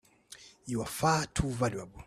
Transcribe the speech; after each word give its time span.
You're 0.65 0.85
far 0.85 1.25
too 1.27 1.49
valuable! 1.49 1.99